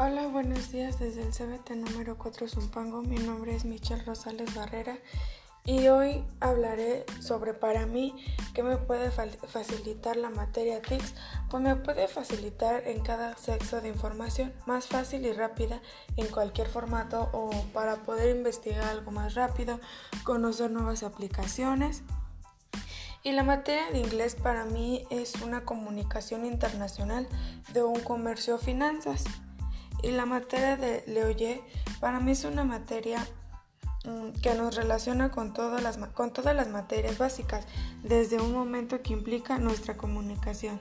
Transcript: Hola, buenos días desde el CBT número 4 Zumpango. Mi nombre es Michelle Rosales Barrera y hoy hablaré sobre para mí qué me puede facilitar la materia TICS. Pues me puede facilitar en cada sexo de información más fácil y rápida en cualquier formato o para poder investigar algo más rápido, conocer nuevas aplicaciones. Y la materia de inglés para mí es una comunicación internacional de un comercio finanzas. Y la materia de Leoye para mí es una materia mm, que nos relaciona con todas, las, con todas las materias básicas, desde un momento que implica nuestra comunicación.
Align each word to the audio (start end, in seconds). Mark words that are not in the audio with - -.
Hola, 0.00 0.28
buenos 0.28 0.70
días 0.70 1.00
desde 1.00 1.22
el 1.22 1.32
CBT 1.32 1.70
número 1.70 2.16
4 2.18 2.46
Zumpango. 2.46 3.02
Mi 3.02 3.16
nombre 3.16 3.56
es 3.56 3.64
Michelle 3.64 4.04
Rosales 4.04 4.54
Barrera 4.54 4.96
y 5.64 5.88
hoy 5.88 6.24
hablaré 6.38 7.04
sobre 7.20 7.52
para 7.52 7.84
mí 7.84 8.14
qué 8.54 8.62
me 8.62 8.76
puede 8.76 9.10
facilitar 9.10 10.16
la 10.16 10.30
materia 10.30 10.80
TICS. 10.80 11.14
Pues 11.50 11.64
me 11.64 11.74
puede 11.74 12.06
facilitar 12.06 12.86
en 12.86 13.00
cada 13.00 13.36
sexo 13.36 13.80
de 13.80 13.88
información 13.88 14.52
más 14.66 14.86
fácil 14.86 15.26
y 15.26 15.32
rápida 15.32 15.82
en 16.16 16.28
cualquier 16.28 16.68
formato 16.68 17.28
o 17.32 17.50
para 17.72 17.96
poder 17.96 18.36
investigar 18.36 18.84
algo 18.84 19.10
más 19.10 19.34
rápido, 19.34 19.80
conocer 20.22 20.70
nuevas 20.70 21.02
aplicaciones. 21.02 22.04
Y 23.24 23.32
la 23.32 23.42
materia 23.42 23.90
de 23.90 23.98
inglés 23.98 24.36
para 24.36 24.64
mí 24.64 25.08
es 25.10 25.34
una 25.42 25.64
comunicación 25.64 26.46
internacional 26.46 27.26
de 27.72 27.82
un 27.82 27.98
comercio 27.98 28.58
finanzas. 28.58 29.24
Y 30.02 30.10
la 30.10 30.26
materia 30.26 30.76
de 30.76 31.02
Leoye 31.06 31.62
para 32.00 32.20
mí 32.20 32.32
es 32.32 32.44
una 32.44 32.64
materia 32.64 33.26
mm, 34.04 34.40
que 34.40 34.54
nos 34.54 34.76
relaciona 34.76 35.30
con 35.30 35.52
todas, 35.52 35.82
las, 35.82 35.98
con 35.98 36.32
todas 36.32 36.54
las 36.54 36.68
materias 36.68 37.18
básicas, 37.18 37.66
desde 38.02 38.40
un 38.40 38.52
momento 38.52 39.02
que 39.02 39.12
implica 39.12 39.58
nuestra 39.58 39.96
comunicación. 39.96 40.80